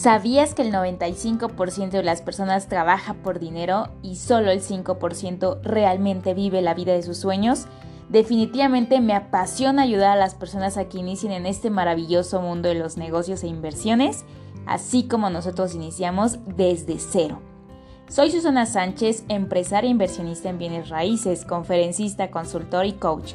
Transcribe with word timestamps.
¿Sabías 0.00 0.54
que 0.54 0.62
el 0.62 0.72
95% 0.72 1.90
de 1.90 2.02
las 2.02 2.22
personas 2.22 2.68
trabaja 2.68 3.12
por 3.12 3.38
dinero 3.38 3.88
y 4.02 4.16
solo 4.16 4.50
el 4.50 4.62
5% 4.62 5.60
realmente 5.60 6.32
vive 6.32 6.62
la 6.62 6.72
vida 6.72 6.94
de 6.94 7.02
sus 7.02 7.18
sueños? 7.18 7.66
Definitivamente 8.08 9.02
me 9.02 9.12
apasiona 9.12 9.82
ayudar 9.82 10.12
a 10.12 10.18
las 10.18 10.34
personas 10.34 10.78
a 10.78 10.88
que 10.88 10.96
inicien 10.96 11.32
en 11.32 11.44
este 11.44 11.68
maravilloso 11.68 12.40
mundo 12.40 12.70
de 12.70 12.76
los 12.76 12.96
negocios 12.96 13.42
e 13.42 13.48
inversiones, 13.48 14.24
así 14.64 15.06
como 15.06 15.28
nosotros 15.28 15.74
iniciamos 15.74 16.38
desde 16.46 16.98
cero. 16.98 17.42
Soy 18.08 18.30
Susana 18.30 18.64
Sánchez, 18.64 19.24
empresaria 19.28 19.88
e 19.88 19.90
inversionista 19.90 20.48
en 20.48 20.56
bienes 20.56 20.88
raíces, 20.88 21.44
conferencista, 21.44 22.30
consultor 22.30 22.86
y 22.86 22.94
coach. 22.94 23.34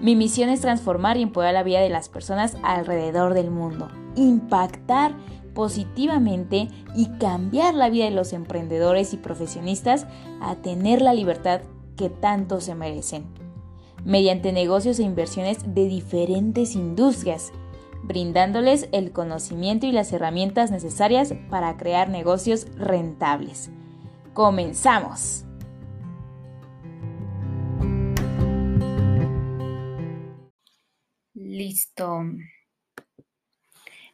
Mi 0.00 0.16
misión 0.16 0.48
es 0.48 0.62
transformar 0.62 1.18
y 1.18 1.22
empoderar 1.22 1.52
la 1.52 1.62
vida 1.62 1.80
de 1.80 1.90
las 1.90 2.08
personas 2.08 2.56
alrededor 2.62 3.34
del 3.34 3.50
mundo, 3.50 3.90
impactar 4.14 5.14
positivamente 5.56 6.68
y 6.94 7.08
cambiar 7.18 7.74
la 7.74 7.88
vida 7.88 8.04
de 8.04 8.10
los 8.10 8.34
emprendedores 8.34 9.14
y 9.14 9.16
profesionistas 9.16 10.06
a 10.42 10.56
tener 10.56 11.00
la 11.00 11.14
libertad 11.14 11.62
que 11.96 12.10
tanto 12.10 12.60
se 12.60 12.74
merecen, 12.74 13.24
mediante 14.04 14.52
negocios 14.52 14.98
e 14.98 15.02
inversiones 15.02 15.74
de 15.74 15.88
diferentes 15.88 16.74
industrias, 16.74 17.52
brindándoles 18.02 18.90
el 18.92 19.12
conocimiento 19.12 19.86
y 19.86 19.92
las 19.92 20.12
herramientas 20.12 20.70
necesarias 20.70 21.32
para 21.48 21.78
crear 21.78 22.10
negocios 22.10 22.66
rentables. 22.76 23.70
¡Comenzamos! 24.34 25.46
Listo. 31.32 32.20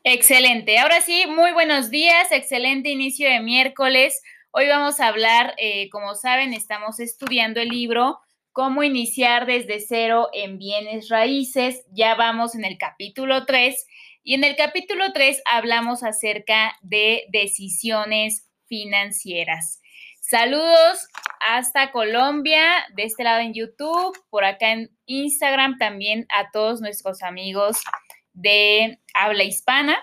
Excelente. 0.05 0.78
Ahora 0.78 1.00
sí, 1.00 1.27
muy 1.28 1.53
buenos 1.53 1.89
días. 1.89 2.33
Excelente 2.33 2.91
inicio 2.91 3.28
de 3.28 3.39
miércoles. 3.39 4.20
Hoy 4.50 4.67
vamos 4.67 4.98
a 4.98 5.06
hablar, 5.06 5.55
eh, 5.58 5.91
como 5.91 6.17
saben, 6.17 6.55
estamos 6.55 6.98
estudiando 6.98 7.61
el 7.61 7.69
libro 7.69 8.19
Cómo 8.50 8.83
iniciar 8.83 9.47
desde 9.47 9.78
cero 9.78 10.28
en 10.33 10.58
bienes 10.58 11.08
raíces. 11.08 11.84
Ya 11.92 12.17
vamos 12.17 12.56
en 12.56 12.64
el 12.64 12.78
capítulo 12.78 13.47
3 13.47 13.86
y 14.25 14.34
en 14.34 14.42
el 14.42 14.56
capítulo 14.56 15.12
3 15.12 15.41
hablamos 15.47 16.03
acerca 16.03 16.77
de 16.83 17.23
decisiones 17.33 18.50
financieras. 18.67 19.80
Saludos 20.20 21.08
hasta 21.41 21.92
Colombia, 21.92 22.64
de 22.97 23.05
este 23.05 23.23
lado 23.23 23.41
en 23.41 23.55
YouTube, 23.55 24.19
por 24.30 24.45
acá 24.45 24.73
en 24.73 24.91
Instagram 25.06 25.78
también 25.78 26.27
a 26.28 26.50
todos 26.50 26.80
nuestros 26.80 27.23
amigos 27.23 27.78
de 28.33 28.98
habla 29.14 29.44
hispana. 29.44 29.98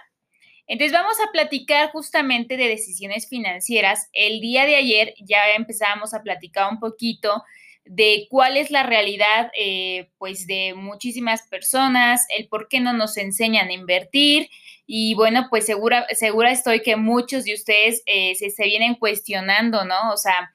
Entonces 0.67 0.93
vamos 0.93 1.17
a 1.19 1.31
platicar 1.31 1.91
justamente 1.91 2.55
de 2.55 2.67
decisiones 2.67 3.27
financieras. 3.27 4.07
El 4.13 4.39
día 4.39 4.65
de 4.65 4.75
ayer 4.75 5.15
ya 5.19 5.49
empezábamos 5.55 6.13
a 6.13 6.21
platicar 6.21 6.71
un 6.71 6.79
poquito 6.79 7.43
de 7.85 8.27
cuál 8.29 8.55
es 8.55 8.69
la 8.69 8.83
realidad 8.83 9.51
eh, 9.57 10.09
pues 10.19 10.45
de 10.45 10.75
muchísimas 10.75 11.47
personas, 11.47 12.27
el 12.37 12.47
por 12.47 12.67
qué 12.67 12.79
no 12.79 12.93
nos 12.93 13.17
enseñan 13.17 13.69
a 13.69 13.73
invertir 13.73 14.47
y 14.85 15.15
bueno, 15.15 15.47
pues 15.49 15.65
segura, 15.65 16.05
segura 16.11 16.51
estoy 16.51 16.81
que 16.81 16.95
muchos 16.95 17.45
de 17.45 17.55
ustedes 17.55 18.03
eh, 18.05 18.35
se, 18.35 18.51
se 18.51 18.63
vienen 18.65 18.93
cuestionando, 18.93 19.85
¿no? 19.85 20.11
O 20.13 20.17
sea, 20.17 20.51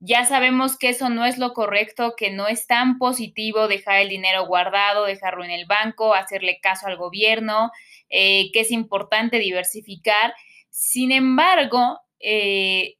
ya 0.00 0.24
sabemos 0.24 0.78
que 0.78 0.88
eso 0.88 1.10
no 1.10 1.26
es 1.26 1.36
lo 1.38 1.52
correcto, 1.52 2.14
que 2.16 2.30
no 2.30 2.48
es 2.48 2.66
tan 2.66 2.98
positivo 2.98 3.68
dejar 3.68 4.00
el 4.00 4.08
dinero 4.08 4.46
guardado, 4.46 5.04
dejarlo 5.04 5.44
en 5.44 5.50
el 5.50 5.66
banco, 5.66 6.14
hacerle 6.14 6.58
caso 6.60 6.86
al 6.86 6.96
gobierno, 6.96 7.70
eh, 8.08 8.50
que 8.52 8.60
es 8.60 8.70
importante 8.70 9.38
diversificar. 9.38 10.34
Sin 10.70 11.12
embargo, 11.12 12.00
eh, 12.18 12.96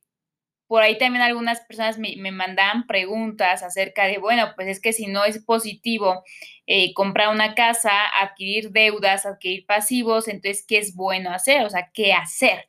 por 0.66 0.82
ahí 0.82 0.98
también 0.98 1.22
algunas 1.22 1.60
personas 1.62 1.98
me, 1.98 2.14
me, 2.18 2.32
mandaban 2.32 2.86
preguntas 2.86 3.62
acerca 3.62 4.06
de, 4.06 4.18
bueno, 4.18 4.52
pues 4.54 4.68
es 4.68 4.80
que 4.80 4.92
si 4.92 5.06
no 5.06 5.24
es 5.24 5.42
positivo 5.42 6.22
eh, 6.66 6.92
comprar 6.94 7.30
una 7.34 7.54
casa, 7.54 7.90
adquirir 8.20 8.70
deudas, 8.70 9.26
adquirir 9.26 9.66
pasivos, 9.66 10.28
entonces, 10.28 10.64
¿qué 10.68 10.78
es 10.78 10.94
bueno 10.94 11.32
hacer? 11.32 11.64
O 11.64 11.70
sea, 11.70 11.90
¿qué 11.92 12.12
hacer? 12.12 12.66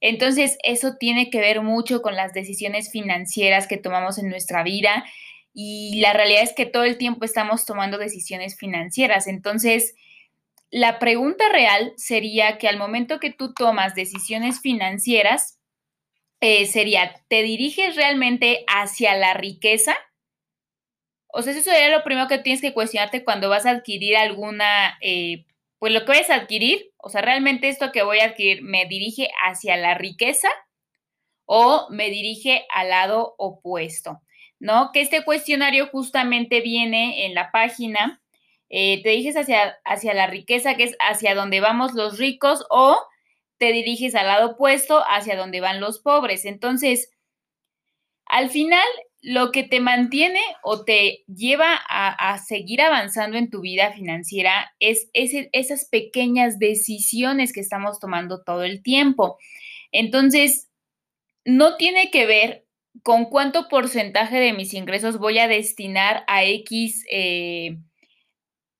Entonces, 0.00 0.56
eso 0.62 0.96
tiene 0.98 1.30
que 1.30 1.40
ver 1.40 1.62
mucho 1.62 2.02
con 2.02 2.16
las 2.16 2.32
decisiones 2.32 2.90
financieras 2.90 3.66
que 3.66 3.76
tomamos 3.76 4.18
en 4.18 4.28
nuestra 4.28 4.62
vida 4.62 5.04
y 5.52 6.00
la 6.00 6.12
realidad 6.12 6.42
es 6.42 6.54
que 6.54 6.66
todo 6.66 6.84
el 6.84 6.96
tiempo 6.96 7.24
estamos 7.24 7.66
tomando 7.66 7.98
decisiones 7.98 8.56
financieras. 8.56 9.26
Entonces, 9.26 9.94
la 10.70 10.98
pregunta 10.98 11.48
real 11.50 11.92
sería 11.96 12.56
que 12.58 12.68
al 12.68 12.78
momento 12.78 13.18
que 13.18 13.32
tú 13.32 13.52
tomas 13.52 13.94
decisiones 13.94 14.60
financieras, 14.60 15.58
eh, 16.40 16.66
sería, 16.66 17.22
¿te 17.28 17.42
diriges 17.42 17.96
realmente 17.96 18.64
hacia 18.68 19.14
la 19.16 19.34
riqueza? 19.34 19.96
O 21.28 21.42
sea, 21.42 21.52
eso 21.52 21.62
sería 21.62 21.90
lo 21.90 22.04
primero 22.04 22.28
que 22.28 22.38
tienes 22.38 22.60
que 22.60 22.72
cuestionarte 22.72 23.24
cuando 23.24 23.48
vas 23.48 23.66
a 23.66 23.70
adquirir 23.70 24.16
alguna 24.16 24.98
eh, 25.00 25.44
pues 25.80 25.94
lo 25.94 26.00
que 26.00 26.12
voy 26.12 26.22
a 26.28 26.34
adquirir, 26.34 26.92
o 26.98 27.08
sea, 27.08 27.22
realmente 27.22 27.68
esto 27.70 27.90
que 27.90 28.02
voy 28.02 28.18
a 28.18 28.26
adquirir 28.26 28.62
me 28.62 28.84
dirige 28.84 29.30
hacia 29.46 29.78
la 29.78 29.94
riqueza 29.94 30.48
o 31.46 31.88
me 31.88 32.10
dirige 32.10 32.66
al 32.72 32.90
lado 32.90 33.34
opuesto, 33.38 34.20
¿no? 34.58 34.90
Que 34.92 35.00
este 35.00 35.24
cuestionario 35.24 35.88
justamente 35.88 36.60
viene 36.60 37.24
en 37.24 37.34
la 37.34 37.50
página, 37.50 38.22
eh, 38.68 39.02
te 39.02 39.08
diriges 39.08 39.38
hacia, 39.38 39.78
hacia 39.86 40.12
la 40.12 40.26
riqueza, 40.26 40.74
que 40.74 40.84
es 40.84 40.96
hacia 41.00 41.34
donde 41.34 41.60
vamos 41.60 41.94
los 41.94 42.18
ricos, 42.18 42.66
o 42.68 42.98
te 43.56 43.72
diriges 43.72 44.14
al 44.14 44.26
lado 44.26 44.50
opuesto, 44.50 45.02
hacia 45.08 45.34
donde 45.34 45.62
van 45.62 45.80
los 45.80 45.98
pobres. 45.98 46.44
Entonces, 46.44 47.10
al 48.26 48.50
final, 48.50 48.86
lo 49.22 49.52
que 49.52 49.64
te 49.64 49.80
mantiene 49.80 50.40
o 50.62 50.84
te 50.84 51.24
lleva 51.26 51.74
a, 51.74 52.38
seguir 52.38 52.80
avanzando 52.80 53.36
en 53.36 53.50
tu 53.50 53.60
vida 53.60 53.92
financiera 53.92 54.72
es 54.80 55.10
esas 55.12 55.84
pequeñas 55.84 56.58
decisiones 56.58 57.52
que 57.52 57.60
estamos 57.60 58.00
tomando 58.00 58.42
todo 58.42 58.64
el 58.64 58.82
tiempo. 58.82 59.38
Entonces, 59.92 60.70
no 61.44 61.76
tiene 61.76 62.10
que 62.10 62.26
ver 62.26 62.66
con 63.02 63.26
cuánto 63.26 63.68
porcentaje 63.68 64.38
de 64.38 64.52
mis 64.52 64.74
ingresos 64.74 65.18
voy 65.18 65.38
a 65.38 65.48
destinar 65.48 66.24
a 66.26 66.44
X, 66.44 67.04
eh, 67.10 67.76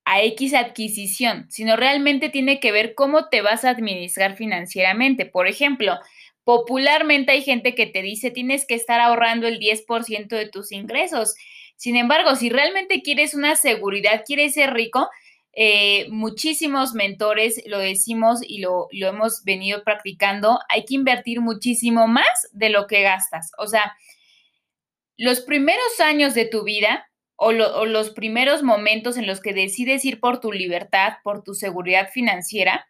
a 0.04 0.22
X 0.22 0.54
adquisición, 0.54 1.46
sino 1.50 1.76
realmente 1.76 2.30
tiene 2.30 2.60
que 2.60 2.72
ver 2.72 2.94
cómo 2.94 3.28
te 3.28 3.42
vas 3.42 3.64
a 3.64 3.70
administrar 3.70 4.36
financieramente. 4.36 5.26
Por 5.26 5.46
ejemplo, 5.46 5.98
Popularmente 6.44 7.32
hay 7.32 7.42
gente 7.42 7.74
que 7.74 7.86
te 7.86 8.02
dice 8.02 8.30
tienes 8.30 8.66
que 8.66 8.74
estar 8.74 9.00
ahorrando 9.00 9.46
el 9.46 9.58
10% 9.58 10.28
de 10.28 10.48
tus 10.48 10.72
ingresos. 10.72 11.34
Sin 11.76 11.96
embargo, 11.96 12.36
si 12.36 12.50
realmente 12.50 13.02
quieres 13.02 13.34
una 13.34 13.56
seguridad, 13.56 14.24
quieres 14.26 14.54
ser 14.54 14.72
rico, 14.72 15.08
eh, 15.52 16.06
muchísimos 16.10 16.94
mentores 16.94 17.62
lo 17.66 17.78
decimos 17.78 18.40
y 18.46 18.60
lo, 18.60 18.86
lo, 18.92 19.08
hemos 19.08 19.42
venido 19.44 19.82
practicando, 19.82 20.60
hay 20.68 20.84
que 20.84 20.94
invertir 20.94 21.40
muchísimo 21.40 22.06
más 22.06 22.48
de 22.52 22.68
lo 22.68 22.86
que 22.86 23.02
gastas. 23.02 23.50
O 23.58 23.66
sea, 23.66 23.96
los 25.16 25.40
primeros 25.40 26.00
años 26.00 26.34
de 26.34 26.44
tu 26.44 26.62
vida 26.62 27.10
o, 27.34 27.48
o 27.48 27.84
los 27.86 28.10
primeros 28.10 28.62
momentos 28.62 29.16
en 29.16 29.26
los 29.26 29.40
que 29.40 29.52
decides 29.52 30.04
ir 30.04 30.20
por 30.20 30.40
tu 30.40 30.52
libertad, 30.52 31.14
por 31.24 31.42
tu 31.42 31.54
seguridad 31.54 32.10
financiera, 32.10 32.86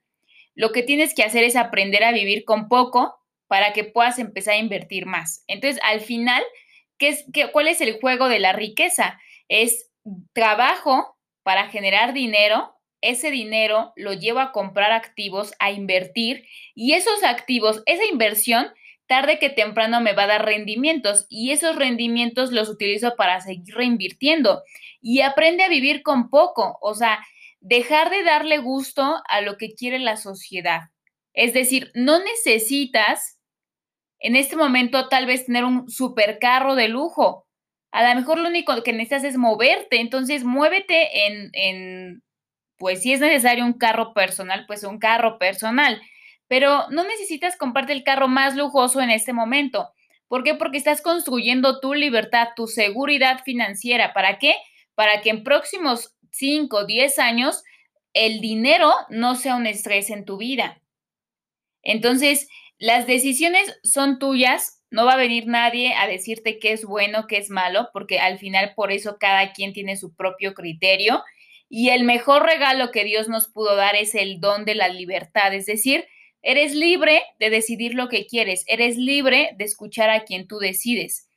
lo 0.55 0.73
que 0.73 0.83
tienes 0.83 1.15
que 1.15 1.23
hacer 1.23 1.45
es 1.45 1.57
aprender 1.57 2.05
a 2.05 2.13
vivir 2.13 2.45
con 2.45 2.69
poco 2.69 3.20
para 3.51 3.73
que 3.73 3.83
puedas 3.83 4.21
empezar 4.21 4.55
a 4.55 4.59
invertir 4.59 5.07
más. 5.07 5.43
Entonces, 5.49 5.83
al 5.83 6.03
final, 6.03 6.41
¿qué 6.99 7.09
es, 7.09 7.25
qué, 7.33 7.51
¿cuál 7.51 7.67
es 7.67 7.81
el 7.81 7.99
juego 7.99 8.29
de 8.29 8.39
la 8.39 8.53
riqueza? 8.53 9.19
Es 9.49 9.91
trabajo 10.33 11.19
para 11.43 11.67
generar 11.67 12.13
dinero, 12.13 12.77
ese 13.01 13.33
dinero 13.33 13.93
lo 13.97 14.13
llevo 14.13 14.39
a 14.39 14.53
comprar 14.53 14.93
activos, 14.93 15.53
a 15.59 15.73
invertir, 15.73 16.47
y 16.77 16.93
esos 16.93 17.25
activos, 17.25 17.83
esa 17.87 18.05
inversión, 18.05 18.69
tarde 19.09 19.41
que 19.41 19.51
temprano 19.51 20.01
me 20.01 20.13
va 20.13 20.23
a 20.23 20.29
dar 20.29 20.45
rendimientos, 20.45 21.27
y 21.29 21.51
esos 21.51 21.75
rendimientos 21.75 22.53
los 22.53 22.69
utilizo 22.69 23.17
para 23.17 23.41
seguir 23.41 23.75
reinvirtiendo. 23.75 24.63
Y 25.03 25.23
aprende 25.23 25.65
a 25.65 25.69
vivir 25.69 26.05
con 26.05 26.31
poco, 26.31 26.79
o 26.81 26.95
sea, 26.95 27.19
dejar 27.59 28.11
de 28.11 28.23
darle 28.23 28.59
gusto 28.59 29.21
a 29.27 29.41
lo 29.41 29.57
que 29.57 29.75
quiere 29.75 29.99
la 29.99 30.17
sociedad. 30.17 30.83
Es 31.33 31.53
decir, 31.53 31.91
no 31.95 32.23
necesitas 32.23 33.40
en 34.21 34.37
este 34.37 34.57
momento 34.57 35.09
tal 35.09 35.27
vez 35.27 35.47
tener 35.47 35.65
un 35.65 35.89
supercarro 35.91 36.75
de 36.75 36.89
lujo. 36.89 37.47
A 37.91 38.09
lo 38.09 38.21
mejor 38.21 38.39
lo 38.39 38.49
único 38.49 38.83
que 38.83 38.93
necesitas 38.93 39.25
es 39.25 39.37
moverte, 39.37 40.01
entonces 40.01 40.45
muévete 40.45 41.27
en, 41.27 41.51
en, 41.55 42.23
pues 42.79 43.03
si 43.03 43.13
es 43.13 43.21
necesario 43.21 43.65
un 43.65 43.73
carro 43.73 44.15
personal, 44.15 44.65
pues 44.67 44.85
un 44.85 44.99
carro 44.99 45.39
personal, 45.39 46.01
pero 46.47 46.89
no 46.91 47.03
necesitas 47.03 47.57
comprarte 47.57 47.93
el 47.93 48.05
carro 48.05 48.29
más 48.29 48.55
lujoso 48.55 49.01
en 49.01 49.11
este 49.11 49.33
momento. 49.33 49.91
¿Por 50.29 50.45
qué? 50.45 50.55
Porque 50.55 50.79
estás 50.79 51.03
construyendo 51.03 51.81
tu 51.81 51.95
libertad, 51.95 52.49
tu 52.55 52.69
seguridad 52.69 53.43
financiera. 53.43 54.13
¿Para 54.13 54.39
qué? 54.39 54.55
Para 54.95 55.23
que 55.23 55.31
en 55.31 55.43
próximos 55.43 56.15
5 56.31 56.77
o 56.77 56.87
10 56.87 57.19
años 57.19 57.65
el 58.13 58.41
dinero 58.41 58.93
no 59.09 59.35
sea 59.35 59.57
un 59.57 59.67
estrés 59.67 60.11
en 60.11 60.25
tu 60.25 60.37
vida. 60.37 60.81
Entonces, 61.83 62.49
las 62.81 63.07
decisiones 63.07 63.79
son 63.83 64.19
tuyas, 64.19 64.83
no 64.91 65.05
va 65.05 65.13
a 65.13 65.19
venir 65.19 65.47
nadie 65.47 65.93
a 65.93 66.07
decirte 66.07 66.59
qué 66.59 66.73
es 66.73 66.87
bueno, 66.87 67.27
qué 67.29 67.37
es 67.37 67.51
malo, 67.51 67.91
porque 67.93 68.19
al 68.19 68.39
final 68.39 68.73
por 68.75 68.91
eso 68.91 69.19
cada 69.21 69.53
quien 69.53 69.75
tiene 69.75 69.99
su 69.99 70.17
propio 70.17 70.55
criterio. 70.55 71.23
Y 71.69 71.91
el 71.91 72.05
mejor 72.05 72.43
regalo 72.43 72.91
que 72.91 73.05
Dios 73.05 73.29
nos 73.29 73.49
pudo 73.49 73.77
dar 73.77 73.97
es 73.97 74.15
el 74.15 74.41
don 74.41 74.65
de 74.65 74.75
la 74.75 74.89
libertad, 74.89 75.53
es 75.53 75.67
decir, 75.67 76.07
eres 76.41 76.75
libre 76.75 77.23
de 77.39 77.51
decidir 77.51 77.93
lo 77.93 78.09
que 78.09 78.27
quieres, 78.27 78.65
eres 78.67 78.97
libre 78.97 79.51
de 79.59 79.65
escuchar 79.67 80.09
a 80.09 80.25
quien 80.25 80.49
tú 80.49 80.59
decides. 80.59 81.30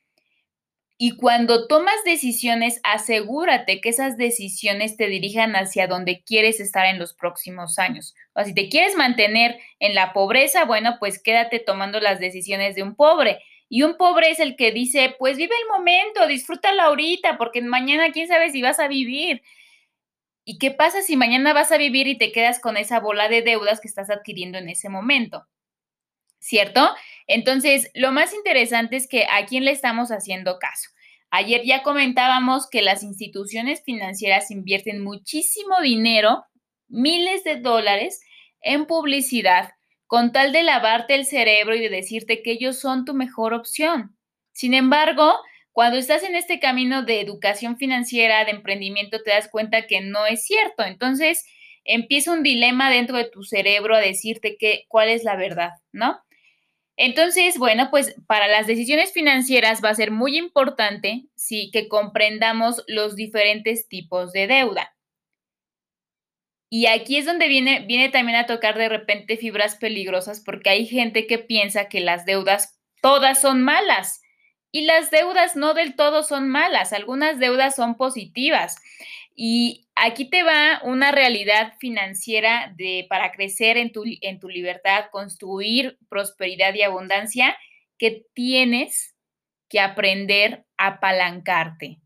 Y 0.96 1.16
cuando 1.16 1.66
tomas 1.66 1.96
decisiones, 2.04 2.80
asegúrate 2.84 3.80
que 3.80 3.88
esas 3.88 4.16
decisiones 4.16 4.96
te 4.96 5.08
dirijan 5.08 5.56
hacia 5.56 5.88
donde 5.88 6.22
quieres 6.22 6.60
estar 6.60 6.86
en 6.86 7.00
los 7.00 7.14
próximos 7.14 7.78
años. 7.80 8.14
O 8.32 8.44
si 8.44 8.54
te 8.54 8.68
quieres 8.68 8.94
mantener 8.96 9.58
en 9.80 9.94
la 9.94 10.12
pobreza, 10.12 10.64
bueno, 10.64 10.96
pues 11.00 11.20
quédate 11.20 11.58
tomando 11.58 11.98
las 11.98 12.20
decisiones 12.20 12.76
de 12.76 12.84
un 12.84 12.94
pobre. 12.94 13.40
Y 13.68 13.82
un 13.82 13.96
pobre 13.96 14.30
es 14.30 14.38
el 14.38 14.54
que 14.56 14.70
dice, 14.70 15.16
pues 15.18 15.36
vive 15.36 15.54
el 15.62 15.68
momento, 15.76 16.28
disfrútalo 16.28 16.82
ahorita, 16.82 17.38
porque 17.38 17.60
mañana 17.60 18.12
quién 18.12 18.28
sabe 18.28 18.50
si 18.50 18.62
vas 18.62 18.78
a 18.78 18.86
vivir. 18.86 19.42
¿Y 20.44 20.58
qué 20.58 20.70
pasa 20.70 21.02
si 21.02 21.16
mañana 21.16 21.52
vas 21.52 21.72
a 21.72 21.78
vivir 21.78 22.06
y 22.06 22.18
te 22.18 22.30
quedas 22.30 22.60
con 22.60 22.76
esa 22.76 23.00
bola 23.00 23.28
de 23.28 23.42
deudas 23.42 23.80
que 23.80 23.88
estás 23.88 24.10
adquiriendo 24.10 24.58
en 24.58 24.68
ese 24.68 24.88
momento? 24.88 25.46
¿Cierto? 26.44 26.94
Entonces, 27.26 27.90
lo 27.94 28.12
más 28.12 28.34
interesante 28.34 28.96
es 28.96 29.08
que 29.08 29.26
a 29.30 29.46
quién 29.46 29.64
le 29.64 29.70
estamos 29.70 30.10
haciendo 30.10 30.58
caso. 30.58 30.90
Ayer 31.30 31.62
ya 31.64 31.82
comentábamos 31.82 32.68
que 32.68 32.82
las 32.82 33.02
instituciones 33.02 33.82
financieras 33.82 34.50
invierten 34.50 35.02
muchísimo 35.02 35.80
dinero, 35.82 36.44
miles 36.86 37.44
de 37.44 37.56
dólares, 37.56 38.20
en 38.60 38.84
publicidad, 38.84 39.72
con 40.06 40.32
tal 40.32 40.52
de 40.52 40.62
lavarte 40.62 41.14
el 41.14 41.24
cerebro 41.24 41.74
y 41.74 41.80
de 41.80 41.88
decirte 41.88 42.42
que 42.42 42.52
ellos 42.52 42.78
son 42.78 43.06
tu 43.06 43.14
mejor 43.14 43.54
opción. 43.54 44.14
Sin 44.52 44.74
embargo, 44.74 45.34
cuando 45.72 45.96
estás 45.96 46.22
en 46.24 46.36
este 46.36 46.60
camino 46.60 47.04
de 47.04 47.20
educación 47.20 47.78
financiera, 47.78 48.44
de 48.44 48.50
emprendimiento, 48.50 49.22
te 49.22 49.30
das 49.30 49.48
cuenta 49.48 49.86
que 49.86 50.02
no 50.02 50.26
es 50.26 50.44
cierto. 50.44 50.84
Entonces, 50.84 51.44
empieza 51.84 52.32
un 52.32 52.42
dilema 52.42 52.90
dentro 52.90 53.16
de 53.16 53.30
tu 53.30 53.42
cerebro 53.44 53.96
a 53.96 54.00
decirte 54.00 54.56
que, 54.58 54.84
cuál 54.88 55.08
es 55.08 55.24
la 55.24 55.36
verdad, 55.36 55.70
¿no? 55.90 56.20
Entonces, 56.96 57.58
bueno, 57.58 57.88
pues 57.90 58.14
para 58.26 58.46
las 58.48 58.66
decisiones 58.66 59.12
financieras 59.12 59.82
va 59.84 59.90
a 59.90 59.94
ser 59.94 60.10
muy 60.10 60.38
importante, 60.38 61.24
sí, 61.34 61.70
que 61.72 61.88
comprendamos 61.88 62.84
los 62.86 63.16
diferentes 63.16 63.88
tipos 63.88 64.32
de 64.32 64.46
deuda. 64.46 64.94
Y 66.70 66.86
aquí 66.86 67.18
es 67.18 67.26
donde 67.26 67.48
viene, 67.48 67.84
viene 67.86 68.08
también 68.08 68.36
a 68.36 68.46
tocar 68.46 68.76
de 68.76 68.88
repente 68.88 69.36
fibras 69.36 69.76
peligrosas 69.76 70.40
porque 70.40 70.70
hay 70.70 70.86
gente 70.86 71.26
que 71.26 71.38
piensa 71.38 71.88
que 71.88 72.00
las 72.00 72.24
deudas 72.26 72.80
todas 73.00 73.40
son 73.40 73.62
malas 73.62 74.22
y 74.72 74.82
las 74.82 75.12
deudas 75.12 75.54
no 75.54 75.72
del 75.74 75.94
todo 75.94 76.24
son 76.24 76.48
malas, 76.48 76.92
algunas 76.92 77.38
deudas 77.38 77.76
son 77.76 77.96
positivas. 77.96 78.76
Y 79.34 79.88
aquí 79.96 80.30
te 80.30 80.42
va 80.42 80.80
una 80.84 81.10
realidad 81.10 81.74
financiera 81.80 82.72
de, 82.76 83.06
para 83.08 83.32
crecer 83.32 83.76
en 83.76 83.90
tu, 83.90 84.04
en 84.20 84.38
tu 84.38 84.48
libertad, 84.48 85.06
construir 85.10 85.98
prosperidad 86.08 86.72
y 86.74 86.82
abundancia, 86.82 87.56
que 87.98 88.24
tienes 88.34 89.14
que 89.68 89.80
aprender 89.80 90.64
a 90.76 90.86
apalancarte. 90.86 92.00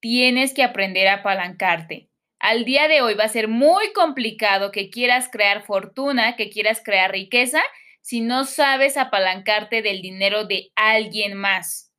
Tienes 0.00 0.52
que 0.52 0.62
aprender 0.62 1.06
a 1.06 1.14
apalancarte. 1.14 2.10
Al 2.40 2.64
día 2.64 2.88
de 2.88 3.00
hoy 3.00 3.14
va 3.14 3.24
a 3.24 3.28
ser 3.28 3.48
muy 3.48 3.92
complicado 3.92 4.70
que 4.70 4.90
quieras 4.90 5.28
crear 5.30 5.62
fortuna, 5.62 6.36
que 6.36 6.50
quieras 6.50 6.82
crear 6.84 7.10
riqueza, 7.10 7.62
si 8.02 8.20
no 8.20 8.44
sabes 8.44 8.98
apalancarte 8.98 9.80
del 9.80 10.02
dinero 10.02 10.44
de 10.44 10.70
alguien 10.74 11.34
más. 11.34 11.93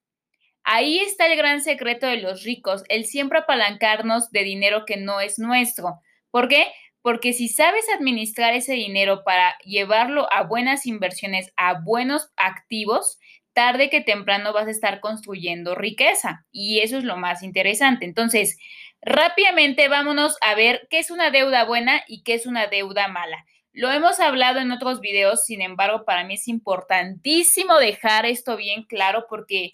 Ahí 0.68 0.98
está 0.98 1.28
el 1.28 1.38
gran 1.38 1.62
secreto 1.62 2.08
de 2.08 2.18
los 2.18 2.42
ricos, 2.44 2.84
el 2.90 3.06
siempre 3.06 3.38
apalancarnos 3.38 4.32
de 4.32 4.44
dinero 4.44 4.84
que 4.84 4.98
no 4.98 5.22
es 5.22 5.38
nuestro. 5.38 6.02
¿Por 6.32 6.48
qué? 6.48 6.66
Porque 7.04 7.34
si 7.34 7.50
sabes 7.50 7.86
administrar 7.96 8.56
ese 8.56 8.74
dinero 8.74 9.24
para 9.24 9.56
llevarlo 9.60 10.28
a 10.34 10.42
buenas 10.42 10.88
inversiones, 10.88 11.54
a 11.56 11.80
buenos 11.82 12.32
activos, 12.36 13.20
tarde 13.54 13.92
que 13.92 14.02
temprano 14.02 14.54
vas 14.54 14.66
a 14.66 14.72
estar 14.72 15.02
construyendo 15.02 15.76
riqueza. 15.76 16.48
Y 16.52 16.80
eso 16.80 16.98
es 16.98 17.04
lo 17.04 17.16
más 17.16 17.44
interesante. 17.44 18.06
Entonces, 18.06 18.58
rápidamente 19.04 19.88
vámonos 19.88 20.36
a 20.42 20.56
ver 20.56 20.88
qué 20.90 20.98
es 20.98 21.12
una 21.12 21.30
deuda 21.30 21.64
buena 21.66 22.04
y 22.08 22.24
qué 22.24 22.34
es 22.34 22.48
una 22.48 22.66
deuda 22.66 23.08
mala. 23.08 23.46
Lo 23.72 23.92
hemos 23.92 24.20
hablado 24.20 24.60
en 24.60 24.72
otros 24.72 25.00
videos, 25.00 25.46
sin 25.46 25.62
embargo, 25.62 26.06
para 26.06 26.24
mí 26.24 26.34
es 26.34 26.48
importantísimo 26.48 27.78
dejar 27.78 28.26
esto 28.26 28.58
bien 28.58 28.84
claro 28.84 29.28
porque 29.30 29.74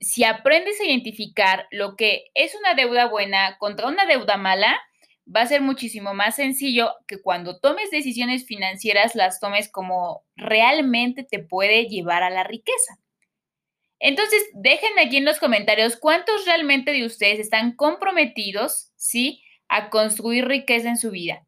si 0.00 0.24
aprendes 0.24 0.80
a 0.80 0.84
identificar 0.84 1.66
lo 1.70 1.94
que 1.94 2.24
es 2.34 2.54
una 2.54 2.74
deuda 2.74 3.06
buena 3.06 3.58
contra 3.58 3.86
una 3.86 4.06
deuda 4.06 4.38
mala, 4.38 4.80
va 5.34 5.42
a 5.42 5.46
ser 5.46 5.60
muchísimo 5.60 6.14
más 6.14 6.36
sencillo 6.36 6.92
que 7.06 7.20
cuando 7.20 7.60
tomes 7.60 7.90
decisiones 7.90 8.46
financieras 8.46 9.14
las 9.14 9.38
tomes 9.40 9.70
como 9.70 10.24
realmente 10.36 11.22
te 11.22 11.38
puede 11.38 11.84
llevar 11.84 12.22
a 12.22 12.30
la 12.30 12.44
riqueza. 12.44 12.98
Entonces, 13.98 14.42
déjenme 14.54 15.02
aquí 15.02 15.18
en 15.18 15.26
los 15.26 15.38
comentarios 15.38 15.96
cuántos 15.96 16.46
realmente 16.46 16.92
de 16.92 17.04
ustedes 17.04 17.38
están 17.38 17.76
comprometidos, 17.76 18.92
¿sí? 18.96 19.42
A 19.68 19.90
construir 19.90 20.48
riqueza 20.48 20.88
en 20.88 20.96
su 20.96 21.10
vida. 21.10 21.46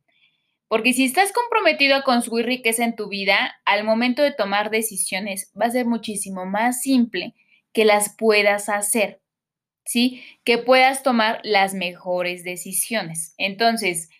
Porque 0.69 0.93
si 0.93 1.05
estás 1.05 1.32
comprometido 1.32 1.96
a 1.96 2.02
construir 2.02 2.44
riqueza 2.44 2.84
en 2.84 2.94
tu 2.94 3.08
vida, 3.08 3.56
al 3.64 3.84
momento 3.84 4.22
de 4.22 4.32
tomar 4.32 4.70
decisiones 4.70 5.50
va 5.58 5.66
a 5.66 5.70
ser 5.70 5.87
muchísimo 5.87 6.44
más 6.44 6.82
simple 6.82 7.34
que 7.72 7.84
las 7.84 8.14
puedas 8.16 8.69
hacer, 8.69 9.22
¿sí? 9.84 10.22
Que 10.44 10.58
puedas 10.58 11.02
tomar 11.02 11.40
las 11.42 11.74
mejores 11.74 12.44
decisiones. 12.44 13.34
Entonces, 13.38 14.10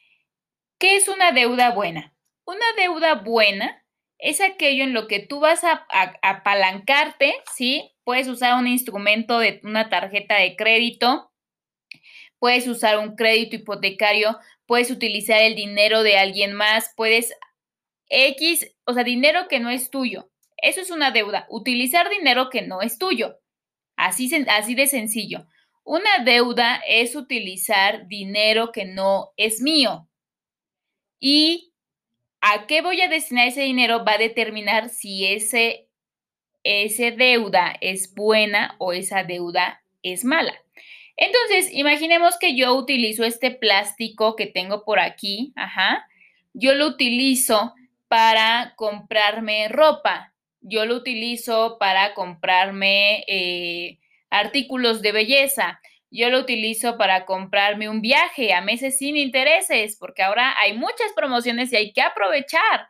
¿qué 0.79 0.97
es 0.97 1.09
una 1.09 1.33
deuda 1.33 1.71
buena? 1.71 2.15
Una 2.45 2.65
deuda 2.77 3.15
buena 3.17 3.85
es 4.19 4.41
aquello 4.41 4.85
en 4.85 4.95
lo 4.95 5.09
que 5.09 5.19
tú 5.19 5.41
vas 5.41 5.65
a, 5.65 5.87
apalancarte, 6.23 7.35
¿sí? 7.55 7.91
Puedes 8.05 8.29
usar 8.29 8.59
un 8.59 8.69
instrumento 8.69 9.39
de 9.39 9.61
una 9.65 9.89
tarjeta 9.89 10.37
de 10.37 10.57
crédito, 10.57 11.33
puedes 12.39 12.67
usar 12.69 12.99
un 12.99 13.17
crédito 13.17 13.57
hipotecario, 13.57 14.39
puedes 14.67 14.91
utilizar 14.91 15.43
el 15.43 15.57
dinero 15.57 16.03
de 16.03 16.19
alguien 16.19 16.53
más, 16.53 16.93
puedes 16.97 17.35
X, 18.09 18.75
o 18.85 18.95
sea, 18.95 19.05
dinero 19.05 19.49
que 19.49 19.59
no 19.59 19.71
es 19.71 19.91
tuyo. 19.91 20.31
Eso 20.57 20.81
es 20.81 20.93
una 20.93 21.11
deuda, 21.11 21.47
utilizar 21.51 22.09
dinero 22.09 22.49
que 22.49 22.63
no 22.63 22.83
es 22.83 22.99
tuyo. 22.99 23.42
Así, 24.03 24.75
de 24.75 24.87
sencillo. 24.89 25.47
Una 25.85 26.25
deuda 26.25 26.83
es 26.89 27.15
utilizar 27.15 28.09
dinero 28.09 28.73
que 28.73 28.85
no 28.85 29.31
es 29.37 29.61
mío. 29.61 30.09
Y 31.21 31.73
a 32.41 32.67
qué 32.67 32.83
voy 32.83 33.01
a 33.01 33.09
destinar 33.09 33.47
ese 33.47 33.63
dinero 33.63 34.05
va 34.05 34.15
a 34.15 34.19
determinar 34.19 34.89
si 34.89 35.27
ese, 35.27 35.89
ese 36.65 37.13
deuda 37.13 37.77
es 37.81 38.13
buena 38.13 38.75
o 38.79 38.93
esa 38.93 39.23
deuda 39.23 39.85
es 40.03 40.25
mala. 40.25 40.55
Entonces, 41.17 41.73
imaginemos 41.73 42.37
que 42.41 42.57
yo 42.57 42.75
utilizo 42.75 43.23
este 43.23 43.53
plástico 43.53 44.35
que 44.35 44.47
tengo 44.47 44.85
por 44.85 44.99
aquí, 44.99 45.53
ajá. 45.55 46.09
Yo 46.55 46.75
lo 46.75 46.89
utilizo 46.89 47.73
para 48.09 48.75
comprarme 48.75 49.69
ropa 49.69 50.32
yo 50.63 50.87
lo 50.87 50.97
utilizo 50.97 51.77
para 51.79 52.15
comprarme 52.15 53.25
eh, 53.27 53.99
artículos 54.31 55.03
de 55.03 55.13
belleza. 55.13 55.81
Yo 56.11 56.31
lo 56.31 56.41
utilizo 56.41 56.97
para 56.97 57.27
comprarme 57.27 57.89
un 57.89 58.01
viaje 58.01 58.53
a 58.53 58.61
meses 58.61 58.99
sin 58.99 59.17
intereses, 59.17 59.97
porque 59.99 60.23
ahora 60.23 60.55
hay 60.59 60.77
muchas 60.77 61.13
promociones 61.17 61.73
y 61.73 61.77
hay 61.77 61.93
que 61.93 62.03
aprovechar. 62.03 62.87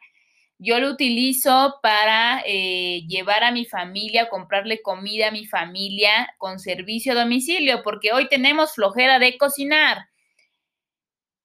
Yo 0.58 0.78
lo 0.78 0.90
utilizo 0.90 1.78
para 1.82 2.42
eh, 2.46 3.02
llevar 3.08 3.42
a 3.42 3.52
mi 3.52 3.64
familia, 3.64 4.28
comprarle 4.28 4.80
comida 4.82 5.28
a 5.28 5.32
mi 5.32 5.46
familia 5.46 6.34
con 6.38 6.58
servicio 6.58 7.12
a 7.12 7.16
domicilio, 7.16 7.82
porque 7.82 8.12
hoy 8.12 8.28
tenemos 8.28 8.74
flojera 8.74 9.18
de 9.18 9.38
cocinar. 9.38 10.06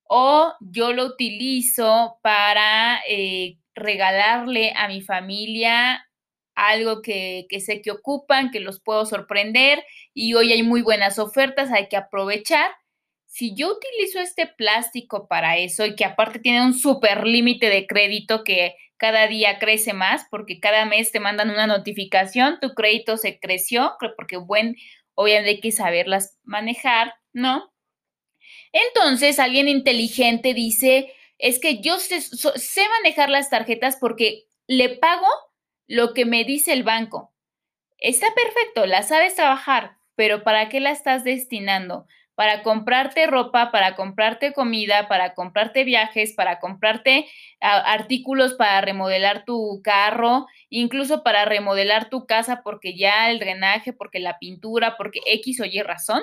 O 0.04 0.54
yo 0.62 0.94
lo 0.94 1.06
utilizo 1.06 2.20
para 2.22 3.02
eh, 3.10 3.58
regalarle 3.74 4.74
a 4.76 4.88
mi 4.88 5.02
familia 5.02 6.08
algo 6.58 7.04
que, 7.04 7.46
sé 7.64 7.84
que 7.84 7.92
ocupan, 7.92 8.50
que 8.50 8.60
los 8.60 8.82
puedo 8.82 9.06
sorprender 9.06 9.86
y 10.14 10.34
hoy 10.34 10.52
hay 10.52 10.64
muy 10.64 10.82
buenas 10.82 11.20
ofertas, 11.20 11.72
hay 11.72 11.88
que 11.88 11.98
aprovechar. 11.98 12.72
Si 13.28 13.56
yo 13.56 13.72
utilizo 13.72 14.20
este 14.20 14.48
plástico 14.48 15.28
para 15.28 15.58
eso 15.58 15.86
y 15.86 15.96
que 15.96 16.04
aparte 16.04 16.40
tiene 16.40 16.66
un 16.66 16.74
super 16.74 17.28
límite 17.28 17.70
de 17.70 17.86
crédito 17.86 18.44
que 18.44 18.76
cada 18.98 19.28
día 19.28 19.60
crece 19.60 19.94
más 19.94 20.26
porque 20.32 20.60
cada 20.60 20.86
mes 20.86 21.12
te 21.12 21.20
mandan 21.20 21.52
una 21.52 21.68
notificación, 21.68 22.60
tu 22.60 22.74
crédito 22.74 23.18
se 23.18 23.40
creció, 23.40 23.94
porque 24.16 24.38
buen, 24.38 24.76
obviamente 25.14 25.52
hay 25.52 25.60
que 25.60 25.72
saberlas 25.72 26.40
manejar, 26.44 27.14
¿no? 27.34 27.72
Entonces 28.72 29.38
alguien 29.38 29.68
inteligente 29.68 30.56
dice, 30.56 31.14
es 31.38 31.60
que 31.60 31.82
yo 31.82 32.00
sé, 32.00 32.20
sé 32.22 32.82
manejar 33.04 33.30
las 33.30 33.52
tarjetas 33.52 33.98
porque 33.98 34.46
le 34.66 34.90
pago 34.90 35.28
lo 35.88 36.14
que 36.14 36.26
me 36.26 36.44
dice 36.44 36.74
el 36.74 36.84
banco. 36.84 37.34
Está 38.00 38.28
perfecto, 38.36 38.86
la 38.86 39.04
sabes 39.04 39.36
trabajar, 39.36 39.98
pero 40.16 40.44
¿para 40.44 40.70
qué 40.70 40.80
la 40.80 40.92
estás 40.92 41.24
destinando? 41.24 42.06
Para 42.36 42.62
comprarte 42.62 43.26
ropa, 43.26 43.72
para 43.72 43.96
comprarte 43.96 44.54
comida, 44.54 45.08
para 45.08 45.34
comprarte 45.34 45.84
viajes, 45.84 46.34
para 46.34 46.60
comprarte 46.60 47.28
artículos 47.60 48.54
para 48.54 48.82
remodelar 48.82 49.44
tu 49.46 49.82
carro, 49.84 50.46
incluso 50.70 51.24
para 51.24 51.46
remodelar 51.46 52.10
tu 52.10 52.28
casa 52.28 52.62
porque 52.64 52.96
ya 52.96 53.32
el 53.32 53.40
drenaje, 53.40 53.94
porque 53.94 54.20
la 54.20 54.38
pintura, 54.38 54.98
porque 54.98 55.20
X 55.26 55.62
o 55.62 55.66
Y 55.66 55.82
razón. 55.82 56.22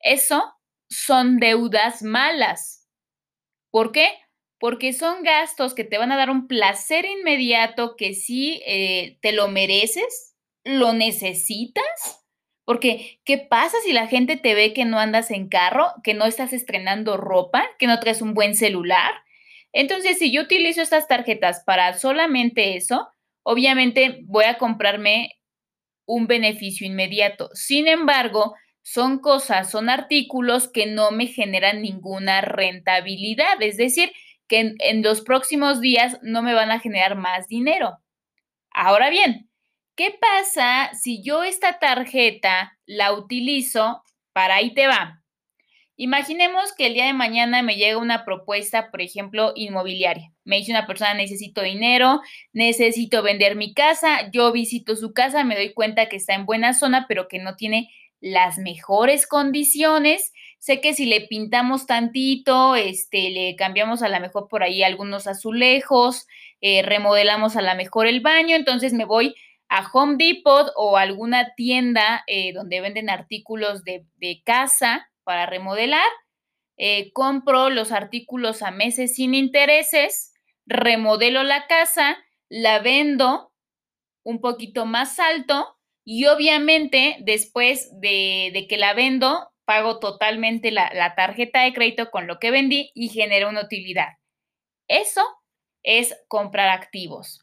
Eso 0.00 0.54
son 0.88 1.38
deudas 1.38 2.02
malas. 2.02 2.88
¿Por 3.70 3.92
qué? 3.92 4.08
Porque 4.60 4.92
son 4.92 5.22
gastos 5.24 5.74
que 5.74 5.84
te 5.84 5.98
van 5.98 6.12
a 6.12 6.16
dar 6.16 6.30
un 6.30 6.46
placer 6.46 7.06
inmediato 7.06 7.96
que 7.96 8.14
sí 8.14 8.62
eh, 8.66 9.18
te 9.22 9.32
lo 9.32 9.48
mereces, 9.48 10.36
lo 10.64 10.92
necesitas. 10.92 12.22
Porque, 12.64 13.20
¿qué 13.24 13.38
pasa 13.38 13.78
si 13.84 13.92
la 13.92 14.06
gente 14.06 14.36
te 14.36 14.54
ve 14.54 14.72
que 14.72 14.84
no 14.84 15.00
andas 15.00 15.30
en 15.32 15.48
carro, 15.48 15.92
que 16.04 16.14
no 16.14 16.26
estás 16.26 16.52
estrenando 16.52 17.16
ropa, 17.16 17.66
que 17.78 17.88
no 17.88 17.98
traes 17.98 18.22
un 18.22 18.34
buen 18.34 18.54
celular? 18.54 19.12
Entonces, 19.72 20.18
si 20.18 20.30
yo 20.30 20.42
utilizo 20.42 20.82
estas 20.82 21.08
tarjetas 21.08 21.64
para 21.64 21.94
solamente 21.94 22.76
eso, 22.76 23.08
obviamente 23.42 24.20
voy 24.24 24.44
a 24.44 24.58
comprarme 24.58 25.40
un 26.06 26.26
beneficio 26.26 26.86
inmediato. 26.86 27.48
Sin 27.54 27.88
embargo, 27.88 28.54
son 28.82 29.20
cosas, 29.20 29.70
son 29.70 29.88
artículos 29.88 30.68
que 30.68 30.86
no 30.86 31.12
me 31.12 31.26
generan 31.26 31.82
ninguna 31.82 32.40
rentabilidad, 32.40 33.60
es 33.62 33.76
decir, 33.76 34.12
que 34.50 34.74
en, 34.80 35.02
los 35.02 35.22
próximos 35.22 35.80
días 35.80 36.18
no 36.22 36.42
me 36.42 36.52
van 36.52 36.72
a 36.72 36.80
generar 36.80 37.16
más 37.16 37.46
dinero. 37.46 37.98
Ahora 38.72 39.08
bien, 39.08 39.48
¿qué 39.94 40.10
pasa 40.20 40.90
si 41.00 41.22
yo 41.22 41.44
esta 41.44 41.78
tarjeta 41.78 42.76
la 42.84 43.12
utilizo 43.12 44.02
para 44.32 44.56
ahí 44.56 44.74
te 44.74 44.88
va? 44.88 45.22
Imaginemos 45.96 46.72
que 46.76 46.86
el 46.86 46.94
día 46.94 47.06
de 47.06 47.12
mañana 47.12 47.62
me 47.62 47.76
llega 47.76 47.98
una 47.98 48.24
propuesta, 48.24 48.90
por 48.90 49.02
ejemplo, 49.02 49.52
inmobiliaria. 49.54 50.32
Me 50.44 50.56
dice 50.56 50.72
una 50.72 50.86
persona, 50.86 51.14
necesito 51.14 51.62
dinero, 51.62 52.20
necesito 52.52 53.22
vender 53.22 53.54
mi 53.54 53.72
casa, 53.72 54.30
yo 54.32 54.50
visito 54.50 54.96
su 54.96 55.12
casa, 55.12 55.44
me 55.44 55.54
doy 55.54 55.74
cuenta 55.74 56.08
que 56.08 56.16
está 56.16 56.34
en 56.34 56.46
buena 56.46 56.74
zona, 56.74 57.06
pero 57.06 57.28
que 57.28 57.38
no 57.38 57.54
tiene 57.54 57.90
las 58.18 58.58
mejores 58.58 59.28
condiciones. 59.28 60.32
Sé 60.60 60.80
que 60.80 60.94
si 60.94 61.06
le 61.06 61.22
pintamos 61.22 61.86
tantito, 61.86 62.76
este, 62.76 63.30
le 63.30 63.56
cambiamos 63.56 64.02
a 64.02 64.08
lo 64.08 64.20
mejor 64.20 64.46
por 64.46 64.62
ahí 64.62 64.82
algunos 64.82 65.26
azulejos, 65.26 66.26
eh, 66.60 66.82
remodelamos 66.82 67.56
a 67.56 67.62
lo 67.62 67.74
mejor 67.74 68.06
el 68.06 68.20
baño, 68.20 68.54
entonces 68.54 68.92
me 68.92 69.06
voy 69.06 69.34
a 69.68 69.88
Home 69.92 70.16
Depot 70.18 70.70
o 70.76 70.98
alguna 70.98 71.54
tienda 71.54 72.22
eh, 72.26 72.52
donde 72.52 72.82
venden 72.82 73.08
artículos 73.08 73.82
de, 73.84 74.04
casa 74.44 75.10
para 75.24 75.46
remodelar, 75.46 76.06
eh, 76.76 77.10
compro 77.14 77.70
los 77.70 77.90
artículos 77.90 78.62
a 78.62 78.70
meses 78.70 79.14
sin 79.14 79.34
intereses, 79.34 80.34
remodelo 80.66 81.42
la 81.42 81.66
casa, 81.66 82.18
la 82.48 82.80
vendo 82.80 83.50
un 84.24 84.40
poquito 84.40 84.84
más 84.84 85.18
alto 85.18 85.78
y 86.04 86.26
obviamente, 86.26 87.18
después 87.20 87.90
de, 88.00 88.66
que 88.68 88.76
la 88.76 88.94
vendo, 88.94 89.52
pago 89.70 90.00
totalmente 90.00 90.72
la, 90.72 91.14
tarjeta 91.14 91.62
de 91.62 91.72
crédito 91.72 92.10
con 92.10 92.26
lo 92.26 92.40
que 92.40 92.50
vendí 92.50 92.90
y 92.92 93.08
genero 93.08 93.48
una 93.48 93.62
utilidad. 93.62 94.14
Eso 94.88 95.22
es 95.84 96.12
comprar 96.26 96.70
activos. 96.70 97.38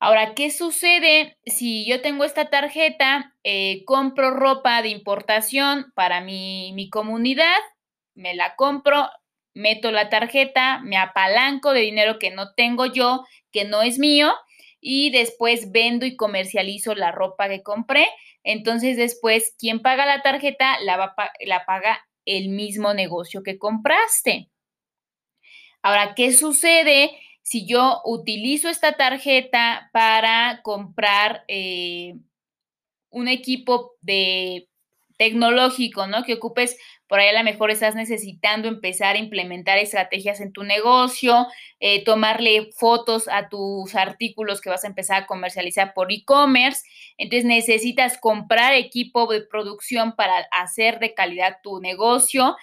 Ahora, 0.00 0.34
¿qué 0.34 0.50
sucede 0.50 1.38
si 1.44 1.88
yo 1.88 2.02
tengo 2.02 2.24
esta 2.24 2.50
tarjeta, 2.50 3.32
eh, 3.44 3.84
compro 3.84 4.32
ropa 4.32 4.82
de 4.82 4.88
importación 4.88 5.92
para 5.94 6.20
mi, 6.20 6.72
mi 6.72 6.90
comunidad, 6.90 7.60
me 8.16 8.34
la 8.34 8.56
compro, 8.56 9.08
meto 9.54 9.92
la 9.92 10.08
tarjeta, 10.08 10.80
me 10.82 10.96
apalanco 10.96 11.72
de 11.72 11.82
dinero 11.82 12.18
que 12.18 12.32
no 12.32 12.54
tengo 12.54 12.86
yo, 12.86 13.24
que 13.52 13.64
no 13.64 13.82
es 13.82 14.00
mío, 14.00 14.34
y 14.80 15.10
después 15.10 15.72
vendo 15.72 16.06
y 16.06 16.16
comercializo 16.16 16.94
la 16.94 17.12
ropa 17.12 17.48
que 17.48 17.62
compré. 17.62 18.06
Entonces 18.44 18.96
después, 18.96 19.54
quien 19.58 19.80
paga 19.80 20.06
la 20.06 20.22
tarjeta 20.22 20.80
la, 20.80 20.96
va, 20.96 21.14
la 21.44 21.64
paga 21.66 22.06
el 22.24 22.48
mismo 22.48 22.94
negocio 22.94 23.42
que 23.42 23.58
compraste. 23.58 24.50
Ahora, 25.82 26.14
¿qué 26.14 26.32
sucede 26.32 27.12
si 27.42 27.66
yo 27.66 28.00
utilizo 28.04 28.68
esta 28.68 28.94
tarjeta 28.94 29.88
para 29.92 30.60
comprar 30.62 31.44
eh, 31.46 32.14
un 33.10 33.28
equipo 33.28 33.92
de 34.00 34.68
tecnológico, 35.16 36.06
¿no? 36.06 36.24
Que 36.24 36.34
ocupes 36.34 36.76
por 37.08 37.20
ahí 37.20 37.28
a 37.28 37.38
lo 37.38 37.44
mejor 37.44 37.70
estás 37.70 37.94
necesitando 37.94 38.68
empezar 38.68 39.16
a 39.16 39.18
implementar 39.18 39.78
estrategias 39.78 40.40
en 40.40 40.52
tu 40.52 40.64
negocio, 40.64 41.46
eh, 41.80 42.04
tomarle 42.04 42.70
fotos 42.76 43.28
a 43.28 43.48
tus 43.48 43.94
artículos 43.94 44.60
que 44.60 44.70
vas 44.70 44.84
a 44.84 44.88
empezar 44.88 45.22
a 45.22 45.26
comercializar 45.26 45.94
por 45.94 46.12
e-commerce. 46.12 46.82
Entonces 47.16 47.44
necesitas 47.44 48.18
comprar 48.18 48.74
equipo 48.74 49.26
de 49.26 49.42
producción 49.42 50.16
para 50.16 50.46
hacer 50.50 50.98
de 50.98 51.14
calidad 51.14 51.58
tu 51.62 51.80
negocio. 51.80 52.56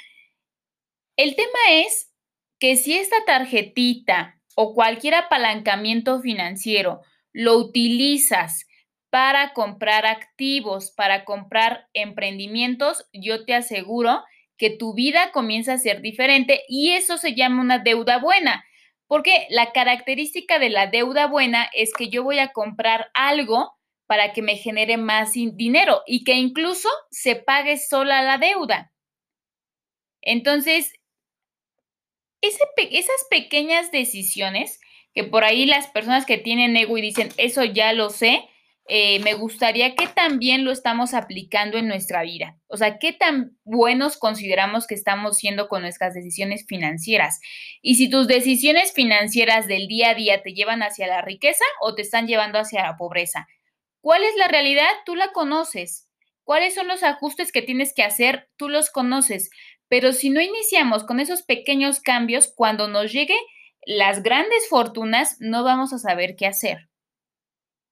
El 1.16 1.36
tema 1.36 1.60
es 1.70 2.12
que 2.60 2.76
si 2.76 2.98
esta 2.98 3.24
tarjetita 3.26 4.40
o 4.56 4.74
cualquier 4.74 5.16
apalancamiento 5.16 6.22
financiero 6.22 7.02
lo 7.32 7.58
utilizas 7.58 8.68
para 9.14 9.54
comprar 9.54 10.08
activos, 10.08 10.90
para 10.90 11.24
comprar 11.24 11.88
emprendimientos, 11.94 13.08
yo 13.14 13.46
te 13.46 13.54
aseguro 13.54 14.24
que 14.58 14.72
tu 14.72 14.96
vida 14.96 15.32
comienza 15.32 15.74
a 15.74 15.78
ser 15.78 16.02
diferente 16.02 16.64
y 16.68 16.94
eso 16.94 17.20
se 17.20 17.36
llama 17.36 17.62
una 17.62 17.78
deuda 17.78 18.18
buena. 18.18 18.66
Porque 19.06 19.46
la 19.52 19.72
característica 19.72 20.58
de 20.58 20.72
la 20.72 20.88
deuda 20.88 21.28
buena 21.28 21.70
es 21.76 21.94
que 21.94 22.10
yo 22.10 22.24
voy 22.24 22.40
a 22.40 22.54
comprar 22.54 23.12
algo 23.14 23.78
para 24.08 24.34
que 24.34 24.42
me 24.42 24.58
genere 24.58 24.98
más 24.98 25.34
dinero 25.34 26.02
y 26.08 26.24
que 26.24 26.34
incluso 26.34 26.90
se 27.12 27.36
pague 27.36 27.78
sola 27.78 28.24
la 28.24 28.40
deuda. 28.40 28.92
Entonces, 30.24 30.92
esas 32.42 33.28
pequeñas 33.30 33.92
decisiones 33.92 34.80
que 35.14 35.24
por 35.24 35.44
ahí 35.44 35.68
las 35.68 35.86
personas 35.86 36.26
que 36.26 36.40
tienen 36.40 36.76
ego 36.76 36.98
y 36.98 37.02
dicen, 37.02 37.30
eso 37.38 37.64
ya 37.64 37.94
lo 37.94 38.10
sé, 38.10 38.50
eh, 38.86 39.20
me 39.20 39.34
gustaría 39.34 39.96
que 39.96 40.08
también 40.08 40.66
lo 40.66 40.72
estamos 40.72 41.14
aplicando 41.14 41.78
en 41.78 41.88
nuestra 41.88 42.22
vida. 42.24 42.58
O 42.68 42.76
sea, 42.76 43.00
qué 43.00 43.14
tan 43.14 43.58
buenos 43.64 44.18
consideramos 44.18 44.88
que 44.88 44.96
estamos 44.96 45.38
siendo 45.38 45.70
con 45.70 45.84
nuestras 45.84 46.14
decisiones 46.14 46.66
financieras. 46.68 47.40
Y 47.82 47.96
si 47.96 48.10
tus 48.10 48.28
decisiones 48.28 48.92
financieras 48.92 49.68
del 49.68 49.88
día 49.88 50.10
a 50.10 50.16
día 50.16 50.42
te 50.42 50.54
llevan 50.54 50.84
hacia 50.84 51.08
la 51.08 51.22
riqueza 51.22 51.64
o 51.82 51.96
te 51.96 52.02
están 52.02 52.28
llevando 52.28 52.60
hacia 52.60 52.84
la 52.84 52.98
pobreza. 52.98 53.48
¿Cuál 54.02 54.24
es 54.26 54.36
la 54.36 54.50
realidad? 54.50 54.90
Tú 55.06 55.16
la 55.16 55.32
conoces. 55.32 56.10
¿Cuáles 56.44 56.76
son 56.76 56.90
los 56.90 57.04
ajustes 57.04 57.54
que 57.54 57.62
tienes 57.62 57.94
que 57.94 58.04
hacer? 58.04 58.50
Tú 58.58 58.68
los 58.68 58.90
conoces. 58.90 59.50
Pero 59.88 60.12
si 60.12 60.30
no 60.30 60.42
iniciamos 60.42 61.06
con 61.06 61.22
esos 61.22 61.44
pequeños 61.44 62.02
cambios, 62.02 62.52
cuando 62.54 62.90
nos 62.90 63.14
llegue 63.14 63.38
las 63.86 64.24
grandes 64.24 64.68
fortunas, 64.68 65.38
no 65.40 65.64
vamos 65.64 65.94
a 65.94 66.00
saber 66.00 66.36
qué 66.36 66.48
hacer. 66.48 66.90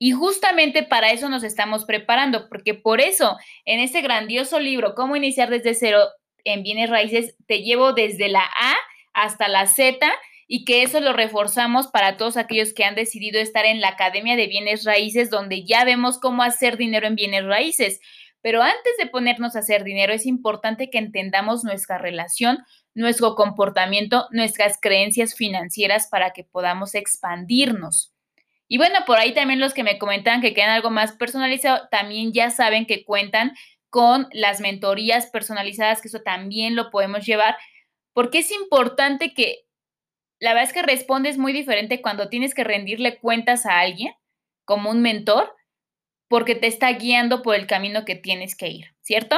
Y 0.03 0.13
justamente 0.13 0.81
para 0.81 1.11
eso 1.11 1.29
nos 1.29 1.43
estamos 1.43 1.85
preparando, 1.85 2.49
porque 2.49 2.73
por 2.73 3.01
eso 3.01 3.37
en 3.65 3.79
este 3.79 4.01
grandioso 4.01 4.59
libro, 4.59 4.95
Cómo 4.95 5.15
iniciar 5.15 5.51
desde 5.51 5.75
cero 5.75 5.99
en 6.43 6.63
bienes 6.63 6.89
raíces, 6.89 7.35
te 7.45 7.61
llevo 7.61 7.93
desde 7.93 8.27
la 8.27 8.41
A 8.41 8.75
hasta 9.13 9.47
la 9.47 9.67
Z 9.67 10.11
y 10.47 10.65
que 10.65 10.81
eso 10.81 11.01
lo 11.01 11.13
reforzamos 11.13 11.85
para 11.85 12.17
todos 12.17 12.35
aquellos 12.35 12.73
que 12.73 12.83
han 12.83 12.95
decidido 12.95 13.39
estar 13.39 13.63
en 13.65 13.79
la 13.79 13.89
Academia 13.89 14.35
de 14.35 14.47
Bienes 14.47 14.85
Raíces, 14.85 15.29
donde 15.29 15.65
ya 15.65 15.85
vemos 15.85 16.19
cómo 16.19 16.41
hacer 16.41 16.77
dinero 16.77 17.05
en 17.05 17.13
bienes 17.13 17.45
raíces. 17.45 17.99
Pero 18.41 18.63
antes 18.63 18.93
de 18.97 19.05
ponernos 19.05 19.55
a 19.55 19.59
hacer 19.59 19.83
dinero, 19.83 20.13
es 20.13 20.25
importante 20.25 20.89
que 20.89 20.97
entendamos 20.97 21.63
nuestra 21.63 21.99
relación, 21.99 22.57
nuestro 22.95 23.35
comportamiento, 23.35 24.25
nuestras 24.31 24.79
creencias 24.81 25.35
financieras 25.35 26.07
para 26.07 26.31
que 26.31 26.43
podamos 26.43 26.95
expandirnos. 26.95 28.15
Y 28.71 28.77
bueno, 28.77 28.99
por 29.05 29.17
ahí 29.17 29.33
también 29.33 29.59
los 29.59 29.73
que 29.73 29.83
me 29.83 29.97
comentan 29.97 30.39
que 30.39 30.53
quedan 30.53 30.69
algo 30.69 30.91
más 30.91 31.11
personalizado, 31.11 31.89
también 31.91 32.31
ya 32.31 32.49
saben 32.51 32.85
que 32.85 33.03
cuentan 33.03 33.53
con 33.89 34.29
las 34.31 34.61
mentorías 34.61 35.25
personalizadas, 35.25 36.01
que 36.01 36.07
eso 36.07 36.21
también 36.21 36.77
lo 36.77 36.89
podemos 36.89 37.25
llevar, 37.25 37.57
porque 38.13 38.37
es 38.37 38.49
importante 38.49 39.33
que 39.33 39.65
la 40.39 40.53
verdad 40.53 40.69
es 40.69 40.73
que 40.73 40.83
respondes 40.83 41.37
muy 41.37 41.51
diferente 41.51 42.01
cuando 42.01 42.29
tienes 42.29 42.55
que 42.55 42.63
rendirle 42.63 43.17
cuentas 43.19 43.65
a 43.65 43.81
alguien 43.81 44.13
como 44.63 44.89
un 44.89 45.01
mentor, 45.01 45.53
porque 46.29 46.55
te 46.55 46.67
está 46.67 46.93
guiando 46.93 47.41
por 47.41 47.55
el 47.55 47.67
camino 47.67 48.05
que 48.05 48.15
tienes 48.15 48.55
que 48.55 48.69
ir, 48.69 48.95
¿cierto? 49.01 49.37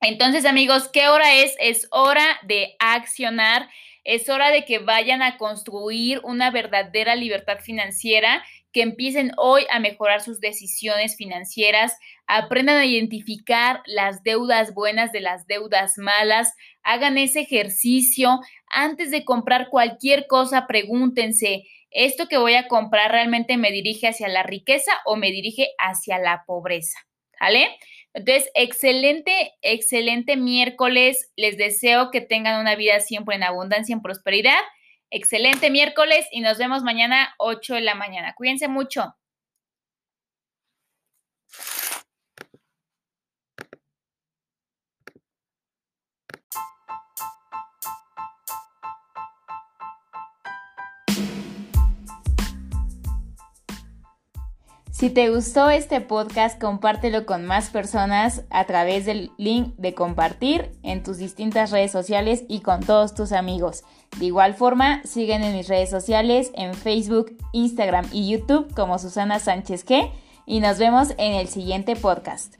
Entonces, 0.00 0.46
amigos, 0.46 0.88
¿qué 0.88 1.08
hora 1.08 1.34
es? 1.34 1.54
Es 1.60 1.86
hora 1.90 2.24
de 2.44 2.76
accionar 2.78 3.68
es 4.04 4.28
hora 4.28 4.50
de 4.50 4.64
que 4.64 4.78
vayan 4.78 5.22
a 5.22 5.36
construir 5.36 6.20
una 6.24 6.50
verdadera 6.50 7.14
libertad 7.14 7.58
financiera, 7.60 8.44
que 8.72 8.82
empiecen 8.82 9.32
hoy 9.38 9.64
a 9.70 9.80
mejorar 9.80 10.20
sus 10.20 10.40
decisiones 10.40 11.16
financieras, 11.16 11.96
aprendan 12.26 12.76
a 12.76 12.86
identificar 12.86 13.82
las 13.86 14.22
deudas 14.22 14.74
buenas 14.74 15.10
de 15.12 15.20
las 15.20 15.46
deudas 15.46 15.94
malas, 15.96 16.54
hagan 16.82 17.18
ese 17.18 17.40
ejercicio. 17.40 18.40
Antes 18.70 19.10
de 19.10 19.24
comprar 19.24 19.68
cualquier 19.70 20.26
cosa, 20.26 20.66
pregúntense, 20.66 21.64
¿esto 21.90 22.28
que 22.28 22.38
voy 22.38 22.54
a 22.54 22.68
comprar 22.68 23.10
realmente 23.10 23.56
me 23.56 23.72
dirige 23.72 24.08
hacia 24.08 24.28
la 24.28 24.42
riqueza 24.42 24.92
o 25.06 25.16
me 25.16 25.30
dirige 25.30 25.68
hacia 25.78 26.18
la 26.18 26.44
pobreza? 26.46 26.98
¿Vale? 27.40 27.68
Entonces, 28.14 28.50
excelente, 28.54 29.52
excelente 29.62 30.36
miércoles. 30.36 31.30
Les 31.36 31.56
deseo 31.56 32.10
que 32.10 32.20
tengan 32.20 32.60
una 32.60 32.74
vida 32.74 33.00
siempre 33.00 33.36
en 33.36 33.42
abundancia, 33.42 33.92
en 33.92 34.02
prosperidad. 34.02 34.58
Excelente 35.10 35.70
miércoles 35.70 36.26
y 36.32 36.40
nos 36.40 36.58
vemos 36.58 36.82
mañana 36.82 37.34
8 37.38 37.74
de 37.74 37.80
la 37.80 37.94
mañana. 37.94 38.34
Cuídense 38.34 38.68
mucho. 38.68 39.14
Si 54.98 55.10
te 55.10 55.30
gustó 55.30 55.70
este 55.70 56.00
podcast, 56.00 56.60
compártelo 56.60 57.24
con 57.24 57.46
más 57.46 57.70
personas 57.70 58.42
a 58.50 58.64
través 58.64 59.06
del 59.06 59.30
link 59.38 59.76
de 59.76 59.94
compartir 59.94 60.72
en 60.82 61.04
tus 61.04 61.18
distintas 61.18 61.70
redes 61.70 61.92
sociales 61.92 62.42
y 62.48 62.62
con 62.62 62.80
todos 62.80 63.14
tus 63.14 63.30
amigos. 63.30 63.84
De 64.18 64.24
igual 64.24 64.54
forma, 64.54 65.00
siguen 65.04 65.44
en 65.44 65.54
mis 65.54 65.68
redes 65.68 65.88
sociales 65.88 66.50
en 66.54 66.74
Facebook, 66.74 67.36
Instagram 67.52 68.06
y 68.10 68.28
YouTube 68.28 68.74
como 68.74 68.98
Susana 68.98 69.38
Sánchez 69.38 69.86
G 69.86 70.10
y 70.46 70.58
nos 70.58 70.80
vemos 70.80 71.10
en 71.16 71.34
el 71.34 71.46
siguiente 71.46 71.94
podcast. 71.94 72.56